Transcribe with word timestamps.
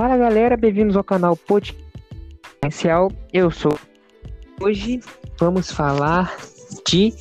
Fala 0.00 0.16
galera, 0.16 0.56
bem-vindos 0.56 0.96
ao 0.96 1.04
canal 1.04 1.36
Potencial. 1.36 3.12
Eu 3.34 3.50
sou. 3.50 3.78
Hoje 4.58 4.98
vamos 5.38 5.70
falar 5.70 6.38
de 6.88 7.12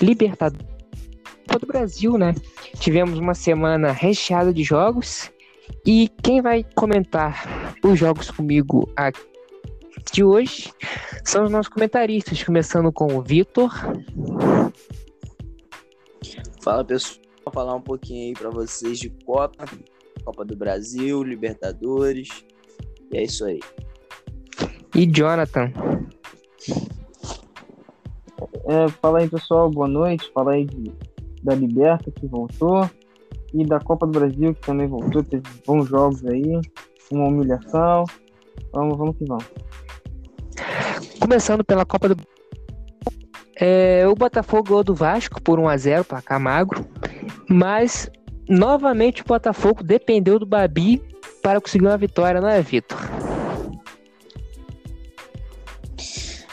Libertadores 0.00 0.66
do 1.60 1.66
Brasil, 1.66 2.16
né? 2.16 2.34
Tivemos 2.80 3.18
uma 3.18 3.34
semana 3.34 3.92
recheada 3.92 4.54
de 4.54 4.64
jogos 4.64 5.30
e 5.84 6.08
quem 6.22 6.40
vai 6.40 6.64
comentar 6.74 7.76
os 7.84 7.98
jogos 7.98 8.30
comigo 8.30 8.90
aqui 8.96 9.20
de 10.10 10.24
hoje 10.24 10.72
são 11.26 11.44
os 11.44 11.50
nossos 11.50 11.68
comentaristas, 11.70 12.42
começando 12.42 12.90
com 12.90 13.18
o 13.18 13.20
Vitor. 13.20 13.70
Fala 16.62 16.82
pessoal, 16.86 17.20
vou 17.44 17.52
falar 17.52 17.74
um 17.74 17.82
pouquinho 17.82 18.28
aí 18.28 18.32
para 18.32 18.48
vocês 18.48 18.98
de 18.98 19.10
Copa, 19.10 19.66
Copa 20.24 20.44
do 20.44 20.56
Brasil, 20.56 21.22
Libertadores. 21.22 22.28
E 23.12 23.16
é 23.16 23.22
isso 23.22 23.44
aí. 23.44 23.60
E 24.94 25.06
Jonathan. 25.06 25.72
É, 28.66 28.88
fala 29.02 29.18
aí 29.18 29.28
pessoal, 29.28 29.70
boa 29.70 29.88
noite. 29.88 30.30
Fala 30.32 30.52
aí 30.52 30.64
de, 30.64 30.92
da 31.42 31.54
Liberta 31.54 32.10
que 32.10 32.26
voltou 32.26 32.88
e 33.52 33.64
da 33.64 33.78
Copa 33.78 34.06
do 34.06 34.18
Brasil 34.18 34.54
que 34.54 34.60
também 34.60 34.86
voltou. 34.86 35.22
Teve 35.22 35.44
bons 35.66 35.88
jogos 35.88 36.24
aí, 36.26 36.60
uma 37.10 37.26
humilhação. 37.26 38.04
Vamos, 38.72 38.96
vamos 38.96 39.16
que 39.16 39.24
vamos. 39.26 39.44
Começando 41.20 41.64
pela 41.64 41.84
Copa 41.84 42.08
do 42.08 42.16
é, 43.56 44.06
o 44.08 44.14
Botafogo 44.14 44.64
ganhou 44.64 44.84
do 44.84 44.94
Vasco 44.94 45.40
por 45.40 45.60
1 45.60 45.68
a 45.68 45.76
0 45.76 46.04
para 46.04 46.20
Camagro, 46.20 46.84
mas 47.48 48.10
novamente 48.48 49.22
o 49.22 49.24
Botafogo 49.24 49.82
dependeu 49.82 50.38
do 50.38 50.46
Babi 50.46 51.02
para 51.42 51.60
conseguir 51.60 51.86
uma 51.86 51.96
vitória, 51.96 52.40
não 52.40 52.48
é, 52.48 52.60
Vitor? 52.62 52.98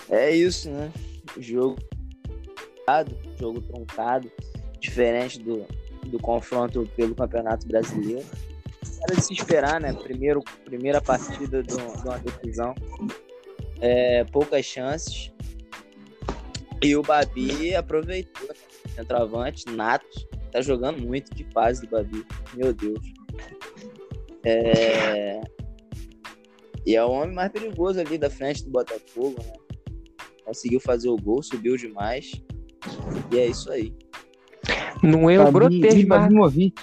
É 0.09 0.29
isso, 0.35 0.69
né? 0.69 0.91
Jogo 1.39 1.77
jogo 3.39 3.61
truncado, 3.61 4.31
diferente 4.79 5.39
do, 5.39 5.65
do 6.07 6.19
confronto 6.19 6.87
pelo 6.95 7.15
Campeonato 7.15 7.67
Brasileiro. 7.67 8.25
Era 9.03 9.15
de 9.15 9.21
se 9.21 9.33
esperar, 9.33 9.79
né? 9.79 9.93
Primeiro, 9.93 10.43
primeira 10.65 11.01
partida 11.01 11.63
de 11.63 11.73
uma 11.73 12.19
decisão. 12.19 12.75
É, 13.79 14.23
poucas 14.25 14.65
chances. 14.65 15.31
E 16.81 16.95
o 16.95 17.01
Babi 17.01 17.75
aproveitou, 17.75 18.47
né? 18.47 18.55
centroavante, 18.95 19.65
nato, 19.69 20.27
tá 20.51 20.61
jogando 20.61 21.01
muito. 21.01 21.33
Que 21.33 21.43
fase 21.51 21.81
do 21.81 21.89
Babi, 21.89 22.25
meu 22.55 22.73
Deus. 22.73 22.99
É... 24.43 25.41
E 26.85 26.95
é 26.95 27.03
o 27.03 27.11
homem 27.11 27.33
mais 27.33 27.51
perigoso 27.51 27.99
ali 27.99 28.17
da 28.17 28.29
frente 28.29 28.63
do 28.63 28.71
Botafogo, 28.71 29.35
né? 29.45 29.53
Conseguiu 30.45 30.79
fazer 30.79 31.09
o 31.09 31.15
gol, 31.15 31.41
subiu 31.43 31.77
demais. 31.77 32.31
E 33.31 33.39
é 33.39 33.47
isso 33.47 33.71
aí. 33.71 33.93
Não 35.03 35.29
é 35.29 35.39
o 35.39 35.51
grotesco. 35.51 35.99
Ibabimovic. 35.99 36.81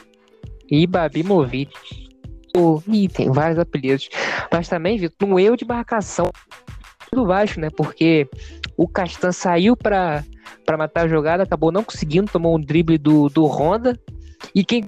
Ibabimovic. 0.70 2.08
Oh, 2.56 2.80
ih, 2.88 3.08
tem 3.08 3.30
vários 3.30 3.58
apelidos. 3.58 4.08
Mas 4.50 4.68
também, 4.68 4.96
Vitor, 4.96 5.28
um 5.28 5.38
erro 5.38 5.56
de 5.56 5.64
marcação 5.64 6.30
do 7.12 7.26
Vasco, 7.26 7.60
né? 7.60 7.68
Porque 7.70 8.28
o 8.76 8.86
Castan 8.88 9.32
saiu 9.32 9.76
para 9.76 10.24
matar 10.76 11.04
a 11.04 11.08
jogada, 11.08 11.42
acabou 11.42 11.72
não 11.72 11.84
conseguindo, 11.84 12.30
tomou 12.30 12.56
um 12.56 12.60
drible 12.60 12.98
do, 12.98 13.28
do 13.28 13.44
Honda. 13.46 13.98
E 14.54 14.64
quem. 14.64 14.86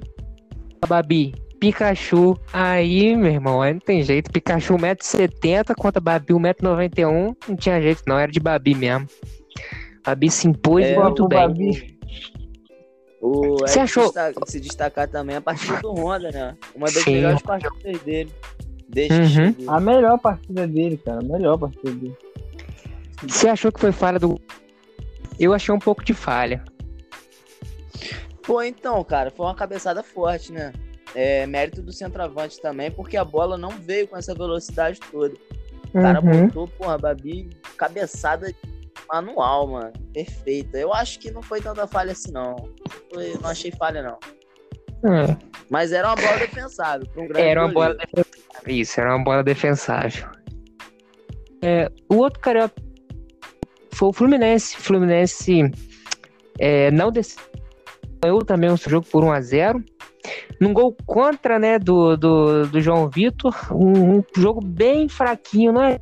Babi, 0.86 1.34
Pikachu. 1.60 2.38
Aí, 2.52 3.14
meu 3.14 3.30
irmão, 3.30 3.60
aí 3.60 3.72
não 3.74 3.80
tem 3.80 4.02
jeito. 4.02 4.30
Pikachu 4.30 4.74
1,70m 4.76 5.74
contra 5.76 6.00
Babi 6.00 6.32
1,91m. 6.32 7.36
Não 7.48 7.56
tinha 7.56 7.81
jeito, 7.82 8.03
não. 8.06 8.19
Era 8.19 8.32
de 8.32 8.41
Babi 8.41 8.75
mesmo. 8.75 9.06
Babi 10.04 10.31
se 10.31 10.48
impôs 10.48 10.87
É, 10.87 10.98
muito 10.98 11.28
bem. 11.28 11.38
Babi. 11.38 11.98
O, 13.20 13.58
Você 13.58 13.78
é 13.81 13.82
achou- 13.82 14.10
se 14.47 14.58
destacar 14.58 15.06
também 15.06 15.37
a 15.37 15.42
partida 15.42 15.78
do 15.82 15.92
Honda, 15.92 16.31
né? 16.31 16.56
Uma 16.75 16.87
das 16.87 17.02
Sim. 17.02 17.12
melhores 17.16 17.42
partidas 17.42 18.00
dele. 18.00 18.32
Desde 18.92 19.40
Uhum. 19.40 19.52
que. 19.52 19.68
A 19.68 19.78
melhor 19.80 20.18
partida 20.18 20.66
dele, 20.66 20.96
cara. 20.96 21.20
A 21.20 21.22
melhor 21.24 21.56
partida 21.58 21.90
dele. 21.92 22.16
Você 23.22 23.48
achou 23.48 23.70
que 23.70 23.80
foi 23.80 23.92
falha 23.92 24.18
do. 24.18 24.40
Eu 25.38 25.54
achei 25.54 25.74
um 25.74 25.78
pouco 25.78 26.04
de 26.04 26.12
falha. 26.12 26.62
Pô, 28.42 28.62
então, 28.62 29.02
cara, 29.04 29.30
foi 29.30 29.46
uma 29.46 29.54
cabeçada 29.54 30.02
forte, 30.02 30.52
né? 30.52 30.72
É 31.14 31.46
mérito 31.46 31.82
do 31.82 31.92
centroavante 31.92 32.60
também, 32.60 32.90
porque 32.90 33.16
a 33.16 33.24
bola 33.24 33.56
não 33.56 33.70
veio 33.70 34.08
com 34.08 34.16
essa 34.16 34.34
velocidade 34.34 34.98
toda. 35.10 35.34
O 35.88 36.00
cara 36.00 36.20
Uhum. 36.20 36.46
botou, 36.46 36.68
porra, 36.68 36.98
Babi, 36.98 37.50
cabeçada 37.76 38.52
manual, 39.12 39.66
mano. 39.66 39.92
Perfeita. 40.12 40.78
Eu 40.78 40.92
acho 40.94 41.18
que 41.18 41.30
não 41.30 41.42
foi 41.42 41.60
tanta 41.60 41.86
falha 41.86 42.12
assim, 42.12 42.30
não. 42.32 42.56
Foi- 43.12 43.34
não 43.40 43.50
achei 43.50 43.72
falha, 43.72 44.02
não. 44.02 44.18
É, 45.03 45.37
Mas 45.71 45.93
era 45.93 46.09
uma 46.09 46.16
bola 46.16 46.38
defensável. 46.38 47.06
um 47.16 47.27
grande 47.27 47.49
era 47.49 47.65
uma 47.65 47.72
bola 47.72 47.94
goleiro. 47.94 48.11
defensável. 48.15 48.75
Isso, 48.75 49.00
era 49.00 49.16
uma 49.16 49.25
bola 49.25 49.43
defensável. 49.43 50.28
É, 51.62 51.91
o 52.09 52.16
outro 52.16 52.41
carioca 52.41 52.75
foi 53.93 54.09
o 54.09 54.12
Fluminense. 54.12 54.77
O 54.77 54.81
Fluminense 54.81 55.71
é, 56.59 56.91
não 56.91 57.11
desceu. 57.11 57.43
Ganhou 58.22 58.44
também 58.44 58.71
o 58.71 58.77
seu 58.77 58.91
jogo 58.91 59.06
por 59.11 59.25
1x0. 59.25 59.83
Num 60.61 60.75
gol 60.75 60.94
contra, 61.06 61.59
né, 61.59 61.78
do, 61.78 62.17
do, 62.17 62.67
do 62.67 62.81
João 62.81 63.09
Vitor. 63.09 63.55
Um, 63.72 64.19
um 64.19 64.25
jogo 64.37 64.61
bem 64.62 65.09
fraquinho, 65.09 65.72
não 65.72 65.82
é? 65.82 65.99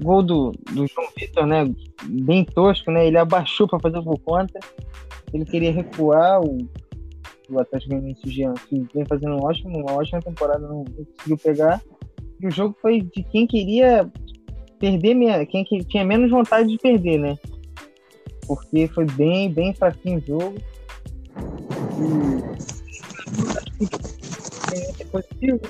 Gol 0.00 0.22
do, 0.22 0.52
do 0.72 0.86
João 0.86 1.08
Vitor, 1.16 1.46
né? 1.46 1.64
Bem 2.04 2.44
tosco, 2.44 2.90
né? 2.90 3.06
Ele 3.06 3.18
abaixou 3.18 3.66
para 3.66 3.80
fazer 3.80 3.98
o 3.98 4.02
gol 4.02 4.18
contra. 4.18 4.60
Ele 5.36 5.44
queria 5.44 5.70
recuar 5.70 6.40
o, 6.40 6.66
o 7.50 7.60
Atlético 7.60 7.90
Goianiense 7.90 8.26
o 8.26 8.30
Jean, 8.30 8.54
que 8.54 8.86
vem 8.94 9.04
fazendo 9.04 9.36
um 9.36 9.44
ótimo, 9.44 9.78
uma 9.78 9.92
ótima 9.92 10.22
temporada, 10.22 10.66
não, 10.66 10.82
não 10.82 11.04
conseguiu 11.04 11.36
pegar. 11.36 11.82
E 12.40 12.46
o 12.46 12.50
jogo 12.50 12.74
foi 12.80 13.02
de 13.02 13.22
quem 13.22 13.46
queria 13.46 14.10
perder, 14.78 15.46
quem 15.46 15.62
que 15.62 15.84
tinha 15.84 16.06
menos 16.06 16.30
vontade 16.30 16.70
de 16.70 16.78
perder, 16.78 17.18
né? 17.18 17.36
Porque 18.46 18.88
foi 18.88 19.04
bem, 19.04 19.52
bem 19.52 19.74
fraquinho 19.74 20.18
o 20.18 20.26
jogo. 20.26 20.54
E 24.72 25.02
é 25.02 25.04
positivo, 25.04 25.60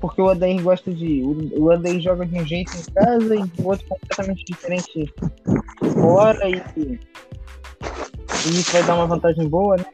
porque 0.00 0.20
o 0.20 0.26
Odair 0.26 0.60
gosta 0.60 0.92
de. 0.92 1.22
O 1.22 1.60
o 1.60 1.70
Odair 1.70 2.00
joga 2.00 2.26
de 2.26 2.36
um 2.36 2.44
jeito 2.44 2.72
em 2.76 2.92
casa 2.92 3.36
e 3.36 3.44
do 3.44 3.68
outro 3.68 3.86
completamente 3.86 4.44
diferente 4.44 5.14
fora 5.94 6.48
e, 6.48 6.98
e 8.46 8.60
isso 8.60 8.72
vai 8.72 8.82
dar 8.84 8.94
uma 8.94 9.06
vantagem 9.06 9.48
boa, 9.48 9.76
né? 9.76 9.84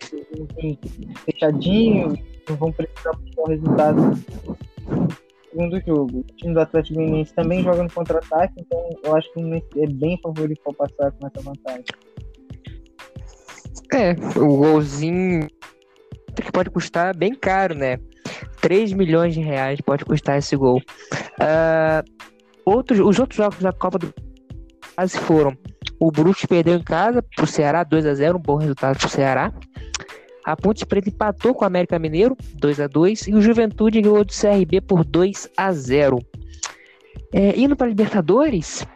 Tem 0.57 0.79
fechadinho, 1.25 2.19
não 2.49 2.57
vão 2.57 2.73
precisar 2.73 3.13
buscar 3.13 3.43
o 3.43 3.49
resultado 3.49 4.19
segundo 5.51 5.81
jogo. 5.87 6.19
O 6.19 6.37
time 6.37 6.55
do 6.55 6.61
Atlético 6.61 6.97
Goianiense 6.97 7.35
também 7.35 7.63
joga 7.63 7.83
no 7.83 7.91
contra-ataque, 7.91 8.55
então 8.59 8.91
eu 9.05 9.17
acho 9.17 9.33
que 9.33 9.81
é 9.81 9.87
bem 9.87 10.19
favorito 10.23 10.61
para 10.65 10.89
passar 10.89 11.13
com 11.13 11.27
essa 11.27 11.41
vantagem. 11.41 11.85
É, 13.93 14.13
o 14.39 14.57
golzinho 14.57 15.49
que 16.35 16.51
pode 16.51 16.71
custar 16.71 17.17
bem 17.17 17.35
caro, 17.35 17.75
né? 17.75 17.99
3 18.61 18.93
milhões 18.93 19.35
de 19.35 19.41
reais 19.41 19.81
pode 19.81 20.05
custar 20.05 20.39
esse 20.39 20.57
gol. 20.57 20.83
Ah, 21.41 22.03
outros, 22.65 22.99
os 22.99 23.19
outros 23.19 23.37
jogos 23.37 23.59
da 23.61 23.73
Copa 23.73 23.99
do 23.99 24.13
quase 24.95 25.19
foram. 25.19 25.57
O 26.05 26.11
Brusque 26.11 26.47
perdeu 26.47 26.75
em 26.75 26.83
casa 26.83 27.23
pro 27.23 27.47
Ceará 27.47 27.83
2 27.83 28.05
a 28.05 28.15
0 28.15 28.37
um 28.37 28.41
bom 28.41 28.57
resultado 28.57 28.99
pro 28.99 29.09
Ceará. 29.09 29.51
A 30.45 30.55
Ponte 30.55 30.85
Preta 30.85 31.09
empatou 31.09 31.55
com 31.55 31.65
o 31.65 31.67
América 31.67 31.99
Mineiro 31.99 32.37
2 32.57 32.79
a 32.79 32.87
2 32.87 33.29
e 33.29 33.35
o 33.35 33.41
Juventude 33.41 34.03
ganhou 34.03 34.23
do 34.23 34.31
CRB 34.31 34.83
por 34.83 35.03
2 35.03 35.49
a 35.57 35.73
0. 35.73 36.19
É, 37.33 37.59
indo 37.59 37.75
para 37.75 37.87
Libertadores, 37.87 38.87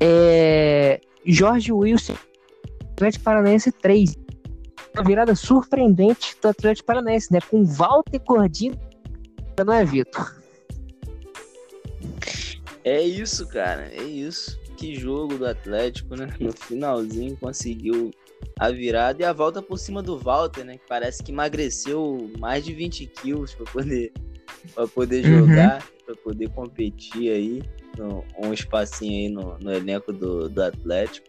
é, 0.00 1.00
Jorge 1.24 1.72
Wilson 1.72 2.16
Atlético 2.90 3.22
Paranaense 3.22 3.70
3. 3.70 4.16
Uma 4.96 5.04
virada 5.04 5.36
surpreendente 5.36 6.36
do 6.42 6.48
Atlético 6.48 6.88
Paranaense, 6.88 7.32
né? 7.32 7.38
Com 7.48 7.64
Walter 7.64 8.20
Gordinho. 8.26 8.76
Não 9.64 9.72
é, 9.72 9.84
Vitor? 9.84 10.42
É 12.82 13.00
isso, 13.00 13.46
cara. 13.46 13.92
É 13.92 14.02
isso. 14.02 14.65
Que 14.76 14.94
jogo 14.94 15.38
do 15.38 15.46
Atlético, 15.46 16.14
né? 16.16 16.28
No 16.38 16.52
finalzinho 16.52 17.36
conseguiu 17.36 18.10
a 18.58 18.70
virada 18.70 19.22
e 19.22 19.24
a 19.24 19.32
volta 19.32 19.62
por 19.62 19.78
cima 19.78 20.02
do 20.02 20.18
Walter, 20.18 20.64
né? 20.64 20.76
Que 20.78 20.86
parece 20.88 21.22
que 21.22 21.32
emagreceu 21.32 22.30
mais 22.38 22.64
de 22.64 22.74
20 22.74 23.06
quilos 23.06 23.54
para 23.54 23.64
poder, 23.72 24.12
pra 24.74 24.86
poder 24.86 25.24
Uhum. 25.24 25.38
jogar, 25.40 25.86
para 26.04 26.16
poder 26.16 26.48
competir 26.50 27.30
aí. 27.30 27.62
No, 27.96 28.22
um 28.38 28.52
espacinho 28.52 29.20
aí 29.20 29.28
no, 29.30 29.58
no 29.58 29.72
elenco 29.72 30.12
do, 30.12 30.50
do 30.50 30.62
Atlético. 30.62 31.26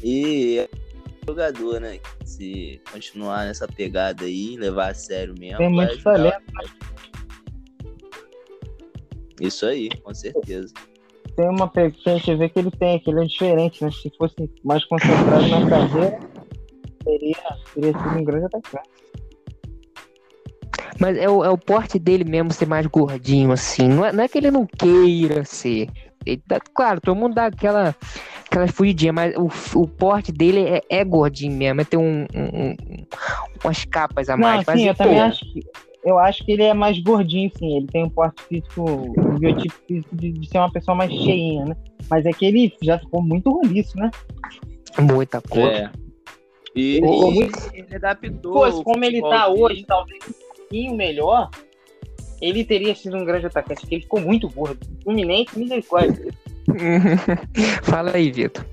E 0.00 0.58
é 0.58 0.68
um 0.76 1.26
jogador, 1.32 1.80
né? 1.80 1.98
Se 2.24 2.80
continuar 2.92 3.46
nessa 3.46 3.66
pegada 3.66 4.24
aí, 4.24 4.56
levar 4.56 4.92
a 4.92 4.94
sério 4.94 5.34
mesmo. 5.36 5.58
Tem 5.58 5.68
muito 5.68 6.00
talento. 6.04 6.34
Atlético. 6.36 6.86
Isso 9.40 9.66
aí, 9.66 9.88
com 9.88 10.14
certeza. 10.14 10.72
Tem 11.36 11.48
uma 11.48 11.66
pe- 11.68 11.90
que 11.90 12.10
ele 12.10 12.70
tem, 12.70 12.98
que 12.98 13.10
ele 13.10 13.20
é 13.20 13.24
diferente, 13.24 13.82
né? 13.82 13.90
Se 13.90 14.10
fosse 14.18 14.34
mais 14.64 14.84
concentrado 14.84 15.48
na 15.48 15.66
carreira, 15.66 16.18
teria, 17.04 17.36
teria 17.74 17.92
sido 17.92 18.18
um 18.18 18.24
grande 18.24 18.46
atacante. 18.46 18.88
Mas 21.00 21.16
é 21.16 21.28
o, 21.28 21.42
é 21.42 21.48
o 21.48 21.56
porte 21.58 21.98
dele 21.98 22.22
mesmo 22.22 22.52
ser 22.52 22.66
mais 22.66 22.86
gordinho, 22.86 23.50
assim. 23.50 23.88
Não 23.88 24.04
é, 24.04 24.12
não 24.12 24.22
é 24.22 24.28
que 24.28 24.38
ele 24.38 24.50
não 24.50 24.66
queira 24.66 25.44
ser. 25.44 25.88
Ele 26.24 26.40
dá- 26.46 26.60
claro, 26.60 27.00
todo 27.00 27.16
mundo 27.16 27.34
dá 27.34 27.46
aquela, 27.46 27.96
aquela 28.46 28.68
fugidinha, 28.68 29.12
mas 29.12 29.34
o, 29.36 29.48
o 29.80 29.88
porte 29.88 30.30
dele 30.30 30.60
é, 30.64 30.82
é 30.88 31.02
gordinho 31.04 31.56
mesmo. 31.56 31.80
É 31.80 31.84
ter 31.84 31.96
um, 31.96 32.22
um- 32.34 32.68
um- 32.68 32.76
umas 33.64 33.84
capas 33.86 34.28
a 34.28 34.36
mais. 34.36 34.58
Não, 34.58 34.64
mas, 34.66 34.80
sim, 34.80 34.86
eu 34.88 34.94
também 34.94 35.20
acho 35.20 35.40
que. 35.52 35.64
Eu 36.04 36.18
acho 36.18 36.44
que 36.44 36.52
ele 36.52 36.64
é 36.64 36.74
mais 36.74 36.98
gordinho, 36.98 37.50
sim. 37.56 37.76
Ele 37.76 37.86
tem 37.86 38.04
um 38.04 38.10
porte 38.10 38.42
físico, 38.44 38.82
um 38.90 39.38
biotipo 39.38 39.74
físico 39.86 40.16
de, 40.16 40.32
de 40.32 40.48
ser 40.48 40.58
uma 40.58 40.70
pessoa 40.72 40.96
mais 40.96 41.12
cheinha, 41.12 41.64
né? 41.64 41.76
Mas 42.10 42.26
é 42.26 42.30
que 42.32 42.44
ele 42.44 42.72
já 42.82 42.98
ficou 42.98 43.22
muito 43.22 43.50
roliço, 43.50 43.96
né? 43.96 44.10
Muita 44.98 45.40
coisa. 45.40 45.68
É. 45.70 45.90
E, 46.74 46.96
e 46.98 47.00
muito- 47.00 47.70
ele 47.72 47.94
adaptou. 47.94 48.52
Fosse 48.52 48.80
o 48.80 48.84
como 48.84 49.04
ele 49.04 49.20
tá 49.20 49.48
dele. 49.48 49.62
hoje, 49.62 49.84
talvez 49.86 50.18
um 50.28 50.56
pouquinho 50.56 50.96
melhor, 50.96 51.50
ele 52.40 52.64
teria 52.64 52.94
sido 52.94 53.16
um 53.16 53.24
grande 53.24 53.46
atacante, 53.46 53.82
porque 53.82 53.94
ele 53.94 54.02
ficou 54.02 54.20
muito 54.20 54.48
gordo. 54.48 54.78
Fluminense, 55.04 55.56
misericórdia. 55.56 56.32
Fala 57.84 58.12
aí, 58.16 58.30
Vitor. 58.32 58.64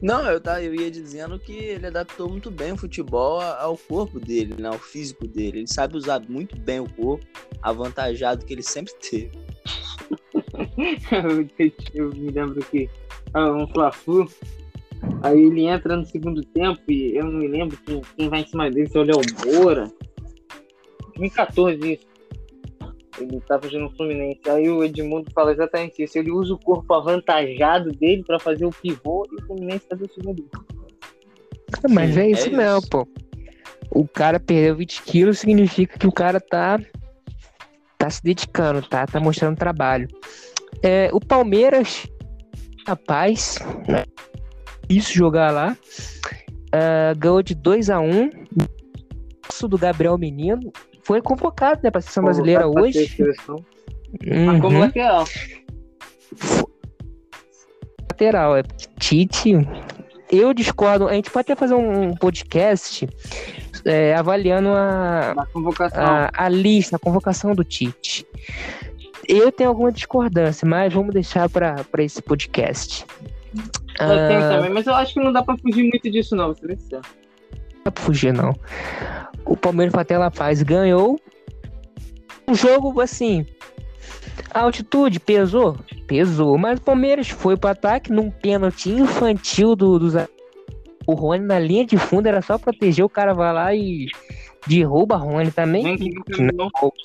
Não, 0.00 0.24
eu, 0.30 0.40
tá, 0.40 0.62
eu 0.62 0.74
ia 0.74 0.90
dizendo 0.90 1.38
que 1.38 1.52
ele 1.52 1.86
adaptou 1.86 2.28
muito 2.28 2.50
bem 2.50 2.72
o 2.72 2.76
futebol 2.76 3.40
ao 3.40 3.76
corpo 3.76 4.20
dele, 4.20 4.54
né? 4.58 4.68
Ao 4.68 4.78
físico 4.78 5.26
dele. 5.26 5.58
Ele 5.58 5.66
sabe 5.66 5.96
usar 5.96 6.20
muito 6.28 6.56
bem 6.56 6.78
o 6.78 6.88
corpo, 6.88 7.26
avantajado 7.62 8.44
que 8.44 8.52
ele 8.52 8.62
sempre 8.62 8.92
teve. 8.94 9.30
eu 11.94 12.10
me 12.10 12.30
lembro 12.30 12.64
que 12.66 12.88
ah, 13.34 13.52
um 13.52 13.66
Fla-Flu, 13.68 14.30
aí 15.22 15.40
ele 15.40 15.66
entra 15.66 15.96
no 15.96 16.06
segundo 16.06 16.42
tempo 16.44 16.80
e 16.88 17.16
eu 17.16 17.24
não 17.24 17.40
me 17.40 17.48
lembro 17.48 17.76
quem, 17.84 18.00
quem 18.16 18.28
vai 18.28 18.40
em 18.40 18.46
cima 18.46 18.70
dele, 18.70 18.88
se 18.88 18.96
é 18.96 19.00
o 19.00 19.04
Léo 19.04 19.20
Moura. 19.44 19.92
2014 21.16 21.92
isso. 21.92 22.07
Ele 23.20 23.40
tava 23.40 23.68
jogando 23.68 23.90
no 23.90 23.96
Fluminense. 23.96 24.40
Aí 24.48 24.68
o 24.68 24.82
Edmundo 24.84 25.30
fala 25.32 25.52
exatamente 25.52 26.02
isso. 26.02 26.18
Ele 26.18 26.30
usa 26.30 26.54
o 26.54 26.58
corpo 26.58 26.92
avantajado 26.94 27.90
dele 27.92 28.22
pra 28.24 28.38
fazer 28.38 28.64
o 28.64 28.70
pivô 28.70 29.26
e 29.32 29.42
o 29.42 29.46
Fluminense 29.46 29.86
fazer 29.88 30.04
o 30.04 30.12
segundo. 30.12 30.44
Mas 31.88 32.14
Sim, 32.14 32.20
é 32.20 32.24
é 32.24 32.30
isso 32.30 32.50
mesmo, 32.50 32.78
isso. 32.78 32.88
pô. 32.88 33.08
O 33.90 34.06
cara 34.06 34.38
perdeu 34.38 34.76
20 34.76 35.02
quilos, 35.02 35.38
significa 35.38 35.98
que 35.98 36.06
o 36.06 36.12
cara 36.12 36.40
tá, 36.40 36.78
tá 37.96 38.10
se 38.10 38.22
dedicando, 38.22 38.82
tá, 38.82 39.06
tá 39.06 39.18
mostrando 39.18 39.56
trabalho. 39.56 40.08
É, 40.82 41.10
o 41.12 41.20
Palmeiras, 41.20 42.06
rapaz, 42.86 43.58
né, 43.88 44.04
isso 44.88 45.12
jogar 45.12 45.50
lá, 45.50 45.76
ah, 46.72 47.14
ganhou 47.16 47.42
de 47.42 47.54
2 47.54 47.90
a 47.90 48.00
1 48.00 48.30
Isso 49.50 49.66
do 49.68 49.78
Gabriel 49.78 50.18
Menino. 50.18 50.72
Foi 51.08 51.22
convocado, 51.22 51.80
né, 51.82 51.90
pra 51.90 52.02
seleção 52.02 52.22
brasileira 52.22 52.68
hoje. 52.68 53.08
Mas 54.46 54.60
como 54.60 54.74
Uhum. 54.76 54.80
lateral. 54.80 55.24
lateral, 58.10 58.56
é 58.58 58.62
Tite. 58.98 59.52
Eu 60.30 60.52
discordo. 60.52 61.08
A 61.08 61.14
gente 61.14 61.30
pode 61.30 61.50
até 61.50 61.56
fazer 61.58 61.72
um 61.72 62.14
podcast 62.14 63.08
é, 63.86 64.14
avaliando 64.14 64.68
a, 64.68 65.34
a, 65.94 66.30
a 66.44 66.48
lista, 66.50 66.96
a 66.96 66.98
convocação 66.98 67.54
do 67.54 67.64
Tite. 67.64 68.26
Eu 69.26 69.50
tenho 69.50 69.70
alguma 69.70 69.90
discordância, 69.90 70.68
mas 70.68 70.92
vamos 70.92 71.14
deixar 71.14 71.48
para 71.48 71.74
esse 72.00 72.20
podcast. 72.20 73.06
Eu 73.98 74.28
tenho 74.28 74.40
Ah, 74.44 74.48
também, 74.50 74.70
mas 74.70 74.86
eu 74.86 74.94
acho 74.94 75.14
que 75.14 75.20
não 75.20 75.32
dá 75.32 75.42
pra 75.42 75.56
fugir 75.56 75.84
muito 75.84 76.10
disso, 76.10 76.36
não, 76.36 76.46
vou 76.46 76.54
ser 76.54 76.66
bem 76.66 76.76
sincero. 76.76 77.02
Dá 77.88 77.92
pra 77.92 78.04
fugir, 78.04 78.34
não. 78.34 78.54
O 79.46 79.56
Palmeiras 79.56 79.92
foi 79.94 80.02
até 80.02 80.18
La 80.18 80.30
Paz 80.30 80.62
ganhou. 80.62 81.18
Um 82.46 82.54
jogo 82.54 83.00
assim. 83.00 83.46
A 84.52 84.60
altitude 84.60 85.18
pesou? 85.18 85.78
Pesou. 86.06 86.58
Mas 86.58 86.78
o 86.78 86.82
Palmeiras 86.82 87.30
foi 87.30 87.56
pro 87.56 87.70
ataque 87.70 88.12
num 88.12 88.30
pênalti 88.30 88.90
infantil 88.90 89.74
do, 89.74 89.98
do 89.98 90.28
O 91.06 91.14
Rony 91.14 91.46
na 91.46 91.58
linha 91.58 91.86
de 91.86 91.96
fundo 91.96 92.26
era 92.26 92.42
só 92.42 92.58
proteger. 92.58 93.06
O 93.06 93.08
cara 93.08 93.32
vai 93.32 93.54
lá 93.54 93.74
e 93.74 94.06
derruba 94.66 95.14
a 95.14 95.18
Rony 95.18 95.50
também. 95.50 95.84
Nem 95.84 95.96
que 95.96 96.10
que, 96.10 96.42
não 96.42 96.66
é 96.66 96.68
bobo, 96.78 96.96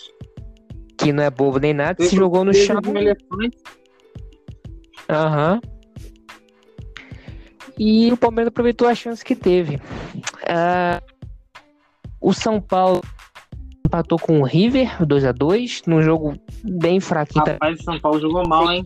que 0.98 1.14
não 1.14 1.24
é 1.24 1.30
bobo 1.30 1.60
nem 1.60 1.74
nada. 1.74 2.04
Se 2.04 2.14
jogou 2.14 2.44
no 2.44 2.54
chão. 2.54 2.82
um 2.86 2.98
elefante. 2.98 3.58
E 7.78 8.12
o 8.12 8.18
Palmeiras 8.18 8.50
aproveitou 8.50 8.88
a 8.88 8.96
chance 8.96 9.24
que 9.24 9.36
teve. 9.36 9.80
Ah, 10.48 11.02
o 12.22 12.34
São 12.34 12.62
Paulo 12.62 13.02
empatou 13.86 14.18
com 14.18 14.40
o 14.40 14.44
River 14.44 14.98
2x2 15.02 15.84
num 15.86 16.02
jogo 16.02 16.36
bem 16.64 17.00
fraquinho. 17.00 17.46
Rapaz, 17.46 17.80
o 17.80 17.84
São 17.84 18.00
Paulo 18.00 18.20
jogou 18.20 18.48
mal, 18.48 18.72
hein? 18.72 18.86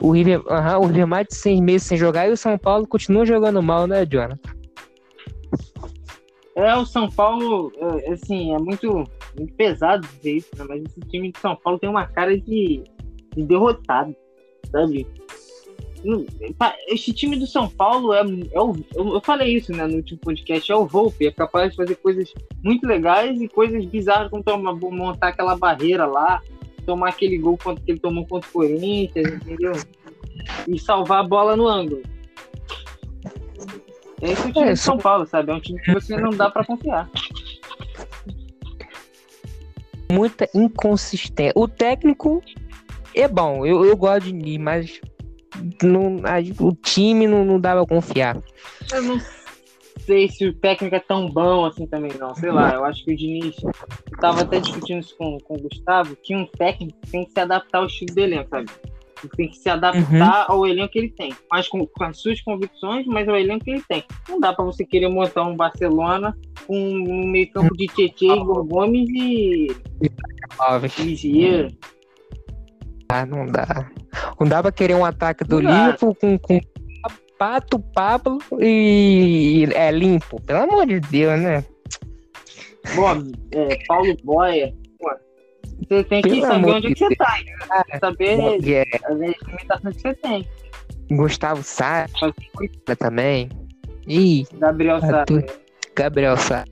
O 0.00 0.12
River, 0.12 0.42
aham, 0.48 0.78
o 0.78 0.86
River 0.86 1.06
mais 1.06 1.26
de 1.26 1.34
seis 1.34 1.60
meses 1.60 1.86
sem 1.86 1.98
jogar 1.98 2.28
e 2.28 2.32
o 2.32 2.36
São 2.36 2.56
Paulo 2.56 2.86
continua 2.86 3.26
jogando 3.26 3.62
mal, 3.62 3.86
né, 3.86 4.06
Jonathan? 4.06 4.50
É, 6.56 6.74
o 6.74 6.86
São 6.86 7.10
Paulo, 7.10 7.70
é, 7.76 8.12
assim, 8.12 8.54
é 8.54 8.58
muito, 8.58 9.04
muito 9.36 9.54
pesado 9.54 10.06
dizer 10.16 10.36
isso, 10.36 10.50
né? 10.56 10.64
Mas 10.68 10.82
esse 10.84 11.00
time 11.08 11.30
de 11.30 11.38
São 11.38 11.54
Paulo 11.56 11.78
tem 11.78 11.90
uma 11.90 12.06
cara 12.06 12.38
de, 12.38 12.82
de 13.34 13.44
derrotado, 13.44 14.16
sabe? 14.70 15.06
Esse 16.88 17.12
time 17.12 17.36
do 17.36 17.46
São 17.46 17.68
Paulo 17.68 18.14
é, 18.14 18.22
é 18.52 18.60
o, 18.60 18.74
eu 18.94 19.20
falei 19.20 19.56
isso 19.56 19.70
né, 19.72 19.86
no 19.86 19.96
último 19.96 20.18
podcast, 20.20 20.72
é 20.72 20.74
o 20.74 20.86
Volpe, 20.86 21.26
é 21.26 21.30
capaz 21.30 21.70
de 21.70 21.76
fazer 21.76 21.94
coisas 21.96 22.32
muito 22.64 22.86
legais 22.86 23.40
e 23.40 23.48
coisas 23.48 23.84
bizarras 23.84 24.30
como 24.30 24.42
tomar, 24.42 24.74
montar 24.74 25.28
aquela 25.28 25.56
barreira 25.56 26.06
lá, 26.06 26.40
tomar 26.86 27.10
aquele 27.10 27.36
gol 27.36 27.58
contra, 27.58 27.84
que 27.84 27.92
ele 27.92 28.00
tomou 28.00 28.26
contra 28.26 28.48
o 28.48 28.52
Corinthians, 28.52 29.34
entendeu? 29.34 29.72
E 30.66 30.78
salvar 30.78 31.20
a 31.20 31.28
bola 31.28 31.54
no 31.54 31.66
ângulo. 31.68 32.02
Esse 34.22 34.42
é 34.42 34.46
o 34.46 34.52
time 34.52 34.68
É, 34.68 34.72
de 34.72 34.78
São 34.78 34.98
Paulo, 34.98 35.26
sabe? 35.26 35.50
É 35.50 35.54
um 35.54 35.60
time 35.60 35.80
que 35.80 35.92
você 35.92 36.16
não 36.16 36.30
dá 36.30 36.50
pra 36.50 36.64
confiar. 36.64 37.10
Muita 40.10 40.48
inconsistência. 40.54 41.52
O 41.54 41.68
técnico 41.68 42.42
é 43.14 43.28
bom, 43.28 43.66
eu, 43.66 43.84
eu 43.84 43.96
gosto 43.96 44.24
de 44.24 44.32
Ney, 44.32 44.58
mas 44.58 45.00
não, 45.82 46.20
a- 46.24 46.64
o 46.64 46.72
time 46.74 47.26
não, 47.26 47.44
não 47.44 47.60
dá 47.60 47.72
pra 47.74 47.86
confiar. 47.86 48.36
Eu 48.92 49.02
não 49.02 49.20
sei 49.98 50.28
se 50.28 50.46
o 50.46 50.52
técnico 50.54 50.94
é 50.96 51.00
tão 51.00 51.28
bom 51.28 51.64
assim 51.66 51.86
também, 51.86 52.12
não. 52.18 52.34
Sei 52.34 52.50
lá, 52.50 52.74
eu 52.74 52.84
acho 52.84 53.04
que 53.04 53.12
o 53.12 53.16
Diniz 53.16 53.56
eu 53.62 53.70
tava 54.20 54.42
até 54.42 54.58
discutindo 54.60 55.00
isso 55.00 55.16
com, 55.16 55.38
com 55.38 55.54
o 55.54 55.60
Gustavo, 55.60 56.16
que 56.22 56.34
um 56.34 56.46
técnico 56.46 56.98
tem 57.10 57.24
que 57.24 57.32
se 57.32 57.40
adaptar 57.40 57.78
ao 57.78 57.86
estilo 57.86 58.14
do 58.14 58.20
elenco, 58.20 58.48
sabe? 58.50 58.66
Ele 59.22 59.32
tem 59.36 59.48
que 59.50 59.56
se 59.58 59.68
adaptar 59.68 60.46
ao 60.48 60.66
elenco 60.66 60.92
que 60.92 60.98
ele 60.98 61.10
tem. 61.10 61.30
Mas 61.52 61.68
com, 61.68 61.86
com 61.86 62.04
as 62.04 62.18
suas 62.18 62.40
convicções, 62.40 63.04
mas 63.06 63.28
ao 63.28 63.36
elenco 63.36 63.64
que 63.66 63.70
ele 63.72 63.82
tem. 63.86 64.02
Não 64.26 64.40
dá 64.40 64.50
pra 64.54 64.64
você 64.64 64.82
querer 64.82 65.08
montar 65.08 65.42
um 65.44 65.54
Barcelona 65.54 66.34
com 66.66 66.74
um 66.78 67.26
meio 67.30 67.50
campo 67.52 67.76
de 67.76 67.86
Tietchan, 67.88 68.36
Igor 68.36 68.64
Gomes 68.64 69.08
e 69.10 69.66
Alves. 70.58 70.94
Ah, 73.12 73.26
não 73.26 73.46
dá. 73.46 73.90
Não 74.38 74.46
dá 74.46 74.62
pra 74.62 74.72
querer 74.72 74.94
um 74.94 75.04
ataque 75.04 75.44
do 75.44 75.60
Não 75.60 75.70
dá. 75.70 75.78
Liverpool 75.78 76.14
com, 76.14 76.38
com 76.38 76.60
Pato, 77.38 77.78
Pablo 77.78 78.38
e 78.60 79.66
é 79.74 79.90
limpo. 79.90 80.40
Pelo 80.42 80.60
amor 80.64 80.86
de 80.86 81.00
Deus, 81.00 81.40
né? 81.40 81.64
Bom, 82.94 83.30
é, 83.52 83.78
Paulo 83.86 84.16
Boia. 84.24 84.74
Pô, 84.98 85.10
Você 85.88 86.04
tem 86.04 86.22
que 86.22 86.28
Pelo 86.30 86.42
saber 86.42 86.70
onde 86.72 86.86
de 86.86 86.92
é 86.92 86.94
que 86.94 86.98
você 87.08 87.16
tá, 87.16 87.36
né? 87.90 87.98
saber 87.98 88.38
É, 88.72 88.84
as 89.04 89.18
limitações 89.18 89.96
que 89.96 90.02
você 90.02 90.14
tem. 90.14 90.48
Gustavo 91.12 91.62
Sá 91.62 92.06
Fazer 92.20 92.96
também. 92.96 93.48
Ih, 94.06 94.44
Gabriel 94.58 94.96
Ah, 94.96 95.00
Sá. 95.00 95.24
tu- 95.24 95.42
Gabriel 95.96 96.36
Sá. 96.36 96.64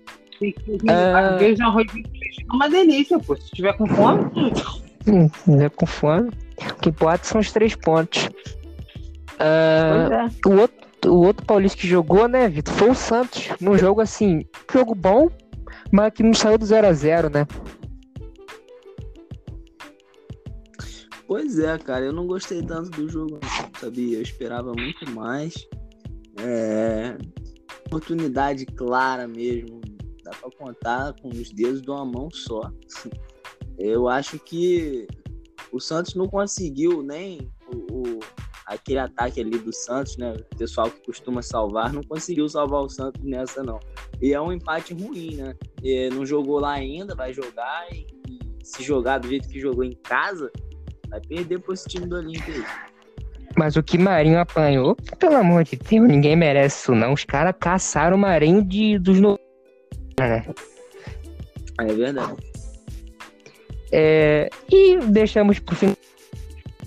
Ah. 0.88 1.30
Às 1.34 1.40
vezes 1.40 1.60
um 1.60 1.66
arroz 1.66 1.86
peixe 1.92 2.42
é 2.48 2.52
uma 2.54 2.68
delícia, 2.68 3.18
pô. 3.18 3.34
Se 3.36 3.50
tiver 3.52 3.72
com 3.76 3.86
fome, 3.86 4.24
né, 5.12 5.68
com 5.68 5.86
fome. 5.86 6.30
O 6.58 6.74
que 6.80 6.88
importa 6.88 7.24
são 7.24 7.40
os 7.40 7.52
três 7.52 7.74
pontos. 7.74 8.28
Ah, 9.38 10.08
pois 10.08 10.10
é. 10.10 10.48
o, 10.48 10.60
outro, 10.60 11.12
o 11.12 11.26
outro 11.26 11.46
paulista 11.46 11.78
que 11.78 11.86
jogou, 11.86 12.26
né, 12.26 12.48
Vitor, 12.48 12.74
foi 12.74 12.90
o 12.90 12.94
Santos. 12.94 13.48
Num 13.60 13.78
jogo 13.78 14.00
assim, 14.00 14.44
jogo 14.72 14.94
bom, 14.94 15.30
mas 15.92 16.12
que 16.12 16.22
não 16.22 16.34
saiu 16.34 16.58
do 16.58 16.66
0 16.66 16.86
a 16.86 16.92
0 16.92 17.30
né? 17.30 17.46
Pois 21.26 21.58
é, 21.58 21.76
cara, 21.78 22.06
eu 22.06 22.12
não 22.12 22.26
gostei 22.26 22.62
tanto 22.62 22.90
do 22.90 23.08
jogo, 23.08 23.38
sabia? 23.78 24.16
Eu 24.16 24.22
esperava 24.22 24.72
muito 24.72 25.08
mais. 25.10 25.54
É... 26.40 27.18
Oportunidade 27.86 28.64
clara 28.64 29.28
mesmo. 29.28 29.80
Dá 30.24 30.30
pra 30.30 30.50
contar 30.58 31.14
com 31.20 31.28
os 31.28 31.50
dedos 31.50 31.82
de 31.82 31.90
uma 31.90 32.04
mão 32.04 32.30
só. 32.32 32.72
Eu 33.78 34.08
acho 34.08 34.38
que 34.38 35.06
O 35.70 35.78
Santos 35.80 36.14
não 36.14 36.26
conseguiu 36.26 37.02
nem 37.02 37.50
o, 37.72 37.76
o- 37.98 38.18
aquele 38.66 38.98
ataque 38.98 39.40
ali 39.40 39.58
do 39.58 39.72
Santos, 39.72 40.16
né? 40.16 40.32
O 40.52 40.56
pessoal 40.56 40.90
que 40.90 41.00
costuma 41.04 41.42
salvar, 41.42 41.92
não 41.92 42.02
conseguiu 42.02 42.48
salvar 42.48 42.82
o 42.82 42.88
Santos 42.88 43.22
nessa, 43.22 43.62
não. 43.62 43.78
E 44.20 44.32
é 44.34 44.40
um 44.40 44.52
empate 44.52 44.94
ruim, 44.94 45.36
né? 45.36 45.54
E 45.82 46.08
não 46.10 46.24
jogou 46.26 46.58
lá 46.58 46.72
ainda, 46.72 47.14
vai 47.14 47.32
jogar 47.32 47.86
e, 47.92 48.06
e 48.28 48.38
se 48.64 48.82
jogar 48.82 49.18
do 49.18 49.28
jeito 49.28 49.48
que 49.48 49.60
jogou 49.60 49.84
em 49.84 49.94
casa, 50.02 50.50
vai 51.08 51.20
perder 51.20 51.60
pro 51.60 51.72
esse 51.74 51.88
time 51.88 52.06
do 52.06 52.16
Olímpia 52.16 52.54
aí. 52.54 52.64
Mas 53.56 53.76
o 53.76 53.82
que 53.82 53.98
Marinho 53.98 54.38
apanhou, 54.38 54.94
pelo 55.18 55.36
amor 55.36 55.64
de 55.64 55.76
Deus, 55.76 56.06
ninguém 56.08 56.36
merece 56.36 56.82
isso, 56.82 56.94
não. 56.94 57.12
Os 57.12 57.24
caras 57.24 57.54
caçaram 57.58 58.16
o 58.16 58.20
Marinho 58.20 58.62
de, 58.64 58.98
dos 58.98 59.18
no... 59.20 59.38
É 61.80 61.84
verdade. 61.92 62.36
É, 63.92 64.48
e 64.70 64.98
deixamos 64.98 65.58
pro 65.58 65.74
fim 65.74 65.96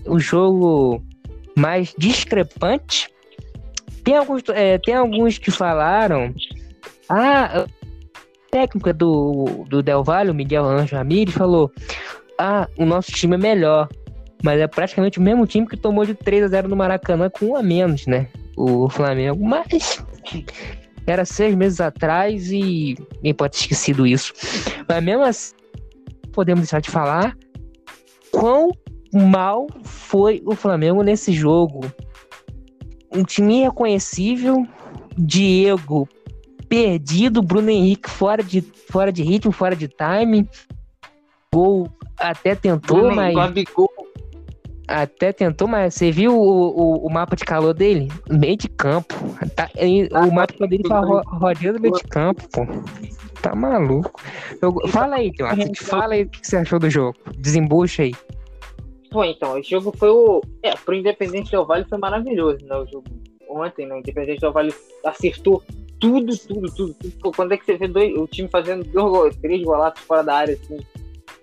o 0.06 0.20
jogo 0.20 1.02
mais 1.56 1.94
discrepante. 1.98 3.10
Tem 4.04 4.18
alguns, 4.18 4.44
é, 4.50 4.78
tem 4.78 4.96
alguns 4.96 5.38
que 5.38 5.52
falaram. 5.52 6.34
Ah, 7.10 7.66
o 7.66 8.52
técnico 8.52 8.94
do, 8.94 9.66
do 9.68 9.84
Del 9.84 10.04
Valle, 10.04 10.32
o 10.32 10.36
Miguel 10.36 10.66
Anjo 10.66 10.96
Ramírez, 10.96 11.36
falou: 11.36 11.72
Ah, 12.38 12.68
o 12.78 12.86
nosso 12.86 13.12
time 13.12 13.36
é 13.36 13.40
melhor. 13.40 13.90
Mas 14.44 14.60
é 14.60 14.68
praticamente 14.68 15.20
o 15.20 15.22
mesmo 15.22 15.46
time 15.46 15.68
que 15.68 15.78
tomou 15.78 16.04
de 16.04 16.16
3 16.16 16.46
a 16.46 16.48
0 16.48 16.68
no 16.68 16.76
Maracanã 16.76 17.30
com 17.30 17.48
um 17.48 17.56
a 17.56 17.62
menos, 17.62 18.08
né? 18.08 18.28
O 18.58 18.90
Flamengo. 18.90 19.44
Mas 19.46 20.04
era 21.06 21.26
seis 21.26 21.54
meses 21.54 21.80
atrás 21.80 22.52
e 22.52 22.96
ninguém 23.18 23.34
pode 23.34 23.54
ter 23.54 23.62
esquecido 23.62 24.08
isso. 24.08 24.34
Mas 24.88 25.04
mesmo 25.04 25.24
assim, 25.24 25.54
podemos 26.32 26.62
deixar 26.62 26.82
de 26.82 26.90
falar 26.90 27.38
quão 28.32 28.72
mal 29.14 29.68
foi 29.84 30.42
o 30.46 30.56
Flamengo 30.56 31.04
nesse 31.04 31.32
jogo. 31.34 31.82
Um 33.14 33.24
time 33.24 33.60
irreconhecível, 33.62 34.66
Diego 35.18 36.08
perdido, 36.70 37.42
Bruno 37.42 37.70
Henrique 37.70 38.10
fora 38.10 38.42
de, 38.42 38.62
fora 38.62 39.12
de 39.12 39.22
ritmo, 39.22 39.52
fora 39.52 39.76
de 39.76 39.90
time. 39.90 40.50
Gol 41.54 41.90
até 42.18 42.56
tentou, 42.56 43.00
Bruno, 43.00 43.16
mas 43.18 43.36
Gabigol, 43.36 43.90
até 44.88 45.34
tentou, 45.34 45.68
mas 45.68 45.94
você 45.94 46.10
viu 46.14 46.34
o, 46.34 46.70
o, 46.70 47.08
o 47.08 47.12
mapa 47.12 47.36
de 47.36 47.44
calor 47.44 47.74
dele? 47.74 48.08
Meio 48.30 48.56
de 48.56 48.70
campo. 48.70 49.16
Tá, 49.54 49.70
o 50.26 50.32
mapa 50.32 50.54
de 50.54 50.58
calor 50.60 50.70
dele 50.70 50.84
tá 50.84 51.00
ro- 51.02 51.22
rodeando 51.26 51.78
o 51.78 51.82
meio 51.82 51.94
de 51.94 52.04
campo, 52.04 52.48
pô. 52.50 52.62
Tá 53.42 53.56
maluco. 53.56 54.22
Eu- 54.62 54.88
fala 54.90 55.16
aí, 55.16 55.32
Jonathan. 55.32 55.72
Fala 55.76 56.14
aí 56.14 56.24
o 56.24 56.30
que 56.30 56.48
você 56.48 56.58
achou 56.58 56.80
do 56.80 56.90
jogo. 56.90 57.18
Desembucha 57.38 58.04
aí. 58.04 58.14
Pô, 59.10 59.24
então, 59.26 59.58
esse 59.58 59.70
jogo 59.72 59.94
foi 59.98 60.10
o. 60.10 60.42
É, 60.64 60.74
pro 60.76 60.94
Independente 60.96 61.52
Del 61.52 61.66
Vale 61.66 61.86
foi 61.86 61.98
maravilhoso, 61.98 62.66
né? 62.66 62.76
O 62.78 62.86
jogo 62.86 63.06
ontem, 63.50 63.86
né? 63.86 63.96
O 63.96 64.00
Independente 64.00 64.40
Del 64.40 64.54
Vale 64.54 64.74
acertou 65.06 65.62
tudo, 66.00 66.38
tudo, 66.38 66.74
tudo, 66.74 66.94
tudo. 66.94 67.32
Quando 67.36 67.52
é 67.54 67.58
que 67.58 67.66
você 67.66 67.76
vê 67.78 67.88
dois, 67.88 68.16
o 68.16 68.26
time 68.28 68.48
fazendo 68.48 68.84
dois, 68.86 69.36
três 69.38 69.62
golaços 69.64 70.00
fora 70.06 70.24
da 70.24 70.36
área, 70.36 70.54
assim? 70.54 70.78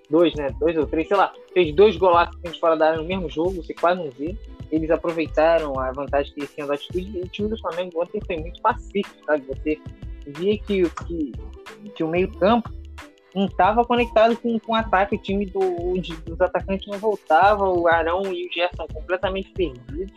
Dois, 0.08 0.34
né? 0.34 0.48
Dois 0.58 0.76
ou 0.78 0.86
três, 0.86 1.06
sei 1.06 1.16
lá. 1.16 1.32
Fez 1.52 1.74
dois 1.74 1.96
golaços 1.96 2.36
assim, 2.42 2.58
fora 2.58 2.76
da 2.76 2.86
área 2.88 3.02
no 3.02 3.06
mesmo 3.06 3.28
jogo, 3.28 3.62
você 3.62 3.74
quase 3.74 4.02
não 4.02 4.10
vê. 4.10 4.34
Eles 4.72 4.90
aproveitaram 4.90 5.78
a 5.78 5.92
vantagem 5.92 6.32
que 6.32 6.40
eles 6.40 6.54
tinham 6.54 6.68
da 6.68 6.74
atitude. 6.74 7.18
E 7.18 7.20
o 7.20 7.28
time 7.28 7.48
do 7.48 7.58
Flamengo 7.58 8.02
ontem 8.02 8.20
foi 8.26 8.36
muito 8.38 8.60
pacífico, 8.62 9.16
sabe? 9.26 9.44
Você 9.46 9.78
via 10.36 10.58
que, 10.58 10.88
que, 11.06 11.32
que 11.94 12.04
o 12.04 12.08
meio-campo 12.08 12.70
não 13.34 13.46
estava 13.46 13.84
conectado 13.84 14.36
com, 14.36 14.58
com 14.58 14.72
o 14.72 14.74
ataque. 14.74 15.14
O 15.14 15.22
time 15.22 15.46
do, 15.46 15.94
dos 16.24 16.40
atacantes 16.40 16.86
não 16.88 16.98
voltava, 16.98 17.68
o 17.68 17.86
Arão 17.86 18.22
e 18.32 18.46
o 18.46 18.52
Gerson 18.52 18.86
completamente 18.92 19.50
perdidos. 19.52 20.12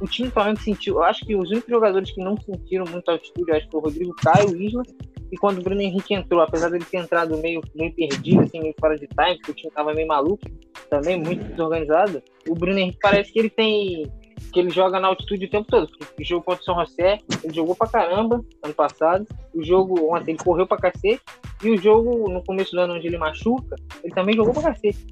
O 0.00 0.06
time 0.06 0.28
do 0.28 0.34
Flamengo 0.34 0.60
sentiu, 0.60 0.96
eu 0.96 1.04
acho 1.04 1.24
que 1.24 1.36
os 1.36 1.50
únicos 1.50 1.70
jogadores 1.70 2.10
que 2.10 2.22
não 2.22 2.36
sentiram 2.36 2.84
muito 2.90 3.08
altitude, 3.08 3.52
acho 3.52 3.68
que 3.68 3.76
o 3.76 3.80
Rodrigo 3.80 4.14
Caio, 4.16 4.50
o 4.50 4.60
Isla, 4.60 4.82
e 5.30 5.36
quando 5.36 5.58
o 5.58 5.62
Bruno 5.62 5.80
Henrique 5.80 6.14
entrou, 6.14 6.40
apesar 6.40 6.68
dele 6.68 6.84
ter 6.84 6.98
entrado 6.98 7.36
meio, 7.38 7.60
meio 7.74 7.94
perdido, 7.94 8.42
assim, 8.42 8.60
meio 8.60 8.74
fora 8.78 8.96
de 8.96 9.06
time, 9.06 9.36
porque 9.36 9.50
o 9.52 9.54
time 9.54 9.72
tava 9.72 9.94
meio 9.94 10.06
maluco, 10.06 10.44
também 10.90 11.18
muito 11.18 11.44
desorganizado, 11.44 12.22
o 12.48 12.54
Bruno 12.54 12.78
Henrique 12.78 12.98
parece 13.00 13.32
que 13.32 13.38
ele 13.38 13.50
tem. 13.50 14.12
Que 14.52 14.60
ele 14.60 14.70
joga 14.70 15.00
na 15.00 15.08
altitude 15.08 15.46
o 15.46 15.50
tempo 15.50 15.68
todo. 15.70 15.88
O 16.18 16.24
jogo 16.24 16.44
contra 16.44 16.62
o 16.62 16.64
São 16.64 16.78
José, 16.84 17.20
ele 17.42 17.54
jogou 17.54 17.74
pra 17.74 17.88
caramba 17.88 18.44
ano 18.62 18.74
passado. 18.74 19.26
O 19.54 19.62
jogo 19.62 20.14
ontem 20.14 20.32
ele 20.32 20.42
correu 20.42 20.66
pra 20.66 20.78
cacete. 20.78 21.22
E 21.62 21.70
o 21.70 21.76
jogo 21.76 22.28
no 22.30 22.42
começo 22.44 22.72
do 22.72 22.80
ano 22.80 22.94
onde 22.94 23.06
ele 23.06 23.18
machuca, 23.18 23.76
ele 24.02 24.14
também 24.14 24.34
jogou 24.34 24.52
pra 24.52 24.74
cacete. 24.74 25.06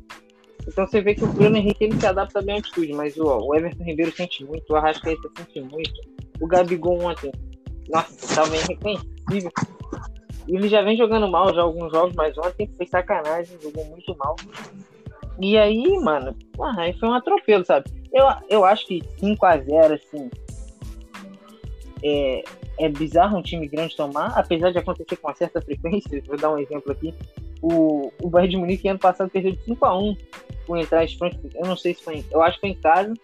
Então 0.66 0.86
você 0.86 1.00
vê 1.00 1.14
que 1.14 1.24
o 1.24 1.26
Bruno 1.26 1.56
Henrique 1.56 1.84
ele 1.84 1.98
se 1.98 2.06
adapta 2.06 2.40
bem 2.40 2.54
à 2.54 2.58
altitude, 2.58 2.92
mas 2.92 3.16
o, 3.16 3.24
o 3.24 3.54
Everton 3.54 3.84
Ribeiro 3.84 4.12
sente 4.12 4.44
muito, 4.44 4.70
o 4.70 4.76
Arrascaeta 4.76 5.28
sente 5.36 5.60
muito. 5.60 5.92
O 6.40 6.46
Gabigol 6.46 7.02
ontem, 7.02 7.32
nossa, 7.88 8.34
tava 8.34 8.56
irreconhecível. 8.56 9.50
E 10.46 10.56
ele 10.56 10.68
já 10.68 10.82
vem 10.82 10.96
jogando 10.96 11.28
mal 11.28 11.54
já 11.54 11.62
alguns 11.62 11.90
jogos, 11.92 12.14
mas 12.14 12.36
ontem 12.38 12.68
foi 12.76 12.86
sacanagem, 12.86 13.58
jogou 13.60 13.84
muito 13.86 14.16
mal. 14.16 14.36
E 15.40 15.56
aí, 15.56 15.98
mano, 15.98 16.36
aí 16.76 16.92
foi 16.98 17.08
um 17.08 17.14
atropelo, 17.14 17.64
sabe? 17.64 17.90
Eu, 18.12 18.26
eu 18.48 18.64
acho 18.64 18.86
que 18.86 19.00
5x0, 19.20 19.94
assim, 19.94 20.30
é, 22.02 22.44
é 22.78 22.88
bizarro 22.88 23.38
um 23.38 23.42
time 23.42 23.66
grande 23.66 23.96
tomar, 23.96 24.36
apesar 24.36 24.70
de 24.70 24.78
acontecer 24.78 25.16
com 25.16 25.28
uma 25.28 25.34
certa 25.34 25.60
frequência. 25.60 26.22
Vou 26.26 26.36
dar 26.36 26.50
um 26.50 26.58
exemplo 26.58 26.92
aqui. 26.92 27.14
O, 27.62 28.12
o 28.20 28.28
Bayern 28.28 28.50
de 28.50 28.56
Munique 28.56 28.88
ano 28.88 28.98
passado 28.98 29.30
perdeu 29.30 29.52
de 29.52 29.58
5x1 29.58 30.18
com 30.66 30.72
o 30.72 30.76
Eintracht 30.76 31.16
Frankfurt. 31.16 31.54
Eu 31.54 31.66
não 31.66 31.76
sei 31.76 31.94
se 31.94 32.02
foi 32.02 32.24
eu 32.30 32.42
acho 32.42 32.56
que 32.56 32.60
foi 32.60 32.70
em 32.70 32.80
casa, 32.80 33.14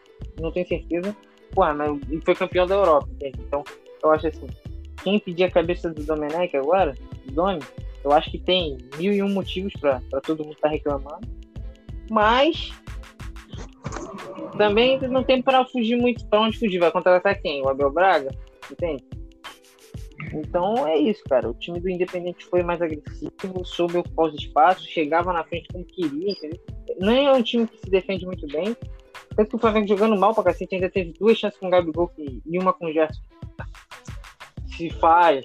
não 0.41 0.53
tenho 0.53 0.67
certeza. 0.67 1.15
Pô, 1.51 1.63
mas 1.75 2.01
foi 2.25 2.35
campeão 2.35 2.67
da 2.67 2.75
Europa, 2.75 3.09
entende? 3.13 3.41
Então, 3.47 3.65
eu 4.03 4.11
acho 4.11 4.29
assim, 4.29 4.47
quem 5.03 5.19
pedir 5.19 5.45
a 5.45 5.51
cabeça 5.51 5.91
do 5.91 6.03
Domenech 6.03 6.57
agora, 6.57 6.95
do 7.25 7.33
Domi, 7.33 7.61
eu 8.05 8.13
acho 8.13 8.31
que 8.31 8.39
tem 8.39 8.79
mil 8.97 9.13
e 9.13 9.23
um 9.23 9.29
motivos 9.29 9.73
pra 9.75 10.01
todo 10.23 10.45
mundo 10.45 10.55
estar 10.55 10.69
reclamando. 10.69 11.27
Mas 12.11 12.73
também 14.57 14.99
não 15.09 15.23
tem 15.23 15.41
pra 15.43 15.65
fugir 15.65 15.97
muito 15.97 16.27
pra 16.27 16.41
onde 16.41 16.59
fugir. 16.59 16.79
Vai 16.79 16.91
contratar 16.91 17.41
quem? 17.41 17.63
O 17.63 17.69
Abel 17.69 17.91
Braga? 17.91 18.31
Entende? 18.71 19.05
Então 20.35 20.87
é 20.87 20.97
isso, 20.97 21.23
cara. 21.25 21.49
O 21.49 21.55
time 21.55 21.81
do 21.81 21.89
Independente 21.89 22.45
foi 22.47 22.63
mais 22.63 22.83
agressivo, 22.83 23.65
soube 23.65 23.99
ocupar 23.99 24.27
os 24.27 24.35
espaços, 24.35 24.87
chegava 24.87 25.33
na 25.33 25.45
frente 25.45 25.69
como 25.73 25.85
queria, 25.85 26.33
entendeu? 26.33 26.61
Nem 26.99 27.27
é 27.27 27.33
um 27.33 27.43
time 27.43 27.67
que 27.67 27.79
se 27.79 27.91
defende 27.91 28.27
muito 28.27 28.47
bem. 28.49 28.77
Tanto 29.37 29.51
que 29.51 29.57
o 29.57 29.59
Flamengo 29.59 29.87
jogando 29.87 30.19
mal 30.19 30.35
pra 30.35 30.45
cacete 30.45 30.75
ainda 30.75 30.91
teve 30.91 31.13
duas 31.13 31.39
chances 31.39 31.59
com 31.59 31.69
o 31.69 31.71
Gabigol 31.71 32.11
e 32.19 32.59
uma 32.59 32.73
com 32.73 32.87
o 32.87 32.93
Gerson. 32.93 33.23
Se 34.77 34.91
faz. 34.91 35.45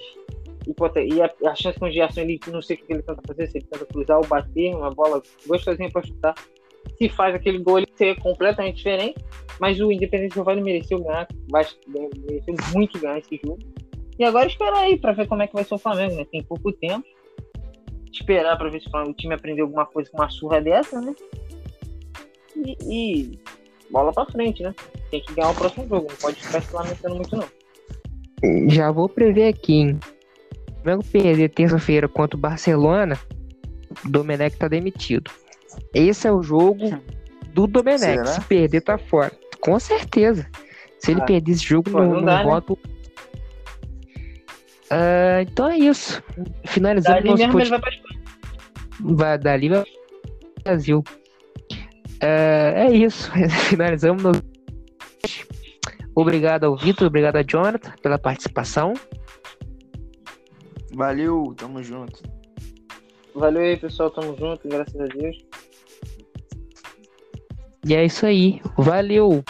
E, 0.66 1.22
a, 1.22 1.30
a 1.50 1.54
chance 1.54 1.78
o 1.80 1.90
Gerson, 1.90 2.20
ele 2.22 2.40
não 2.48 2.62
sei 2.62 2.76
o 2.76 2.78
que 2.80 2.92
ele 2.92 3.02
tenta 3.02 3.20
fazer, 3.26 3.46
se 3.48 3.58
ele 3.58 3.66
tenta 3.70 3.84
cruzar 3.86 4.18
ou 4.18 4.26
bater, 4.26 4.74
uma 4.74 4.90
bola 4.90 5.22
gostosinha 5.46 5.90
pra 5.90 6.02
chutar. 6.02 6.34
Se 6.98 7.08
faz 7.08 7.34
aquele 7.34 7.58
gol, 7.58 7.78
ele 7.78 7.88
seria 7.96 8.14
completamente 8.16 8.76
diferente. 8.76 9.24
Mas 9.60 9.80
o 9.80 9.90
Independente 9.90 10.34
do 10.34 10.44
Vale 10.44 10.60
mereceu 10.60 10.98
ganhar, 11.02 11.28
bast- 11.50 11.78
mereceu 11.88 12.54
muito 12.72 12.98
ganhar 12.98 13.18
esse 13.18 13.40
jogo. 13.44 13.58
E 14.18 14.24
agora 14.24 14.46
esperar 14.46 14.78
aí 14.78 14.98
pra 14.98 15.12
ver 15.12 15.26
como 15.26 15.42
é 15.42 15.46
que 15.46 15.54
vai 15.54 15.64
ser 15.64 15.74
o 15.74 15.78
Flamengo, 15.78 16.14
né? 16.16 16.24
Tem 16.30 16.42
pouco 16.42 16.72
tempo. 16.72 17.04
Esperar 18.12 18.56
pra 18.56 18.68
ver 18.68 18.80
se 18.80 18.88
o 18.88 19.12
time 19.14 19.34
aprendeu 19.34 19.64
alguma 19.64 19.86
coisa 19.86 20.08
com 20.10 20.18
uma 20.18 20.30
surra 20.30 20.60
dessa, 20.60 21.00
né? 21.00 21.14
E, 22.56 22.76
e 22.88 23.38
bola 23.90 24.12
pra 24.12 24.26
frente, 24.26 24.62
né? 24.62 24.72
Tem 25.10 25.20
que 25.20 25.34
ganhar 25.34 25.50
o 25.50 25.54
próximo 25.54 25.86
jogo, 25.88 26.06
não 26.08 26.16
pode 26.16 26.36
ficar 26.36 26.62
se 26.62 26.74
lamentando 26.74 27.16
muito, 27.16 27.36
não. 27.36 28.68
Já 28.70 28.90
vou 28.92 29.08
prever 29.08 29.48
aqui, 29.48 29.74
hein? 29.74 29.98
O 30.84 30.86
Flamengo 30.86 31.04
perder 31.10 31.48
terça-feira 31.48 32.06
contra 32.06 32.36
o 32.36 32.40
Barcelona, 32.40 33.18
o 34.04 34.08
Domenech 34.10 34.54
tá 34.58 34.68
demitido. 34.68 35.30
Esse 35.94 36.28
é 36.28 36.32
o 36.32 36.42
jogo 36.42 37.00
do 37.54 37.66
Domenech. 37.66 38.00
Será? 38.04 38.26
Se 38.26 38.40
perder, 38.42 38.82
tá 38.82 38.98
fora. 38.98 39.32
Com 39.62 39.78
certeza. 39.80 40.46
Se 40.98 41.12
ele 41.12 41.22
Ah, 41.22 41.24
perder 41.24 41.52
esse 41.52 41.64
jogo, 41.64 41.90
pô, 41.90 42.00
não, 42.00 42.06
não 42.06 42.14
não 42.16 42.24
dá, 42.24 42.38
né? 42.38 42.44
volta. 42.44 42.74
Ah, 44.90 45.40
então 45.40 45.70
é 45.70 45.78
isso. 45.78 46.22
Finalizando 46.66 47.14
Dali 47.14 47.30
nosso 47.30 47.48
podcast. 47.50 47.80
vai. 49.00 49.14
Vai 49.14 49.38
dali 49.38 49.68
vai 49.70 49.84
Brasil. 50.62 51.02
É, 52.20 52.74
é 52.88 52.92
isso. 52.94 53.32
Finalizamos. 53.70 54.22
No... 54.22 54.32
Obrigado 56.14 56.64
ao 56.64 56.76
Vitor, 56.76 57.06
obrigado 57.08 57.36
a 57.36 57.42
Jonathan 57.42 57.90
pela 58.02 58.18
participação. 58.18 58.92
Valeu, 60.94 61.54
tamo 61.56 61.82
junto. 61.82 62.22
Valeu 63.34 63.62
aí, 63.62 63.76
pessoal. 63.76 64.10
Tamo 64.10 64.36
junto, 64.36 64.68
graças 64.68 65.00
a 65.00 65.06
Deus. 65.06 65.36
E 67.86 67.94
é 67.94 68.04
isso 68.04 68.24
aí. 68.24 68.62
Valeu! 68.78 69.44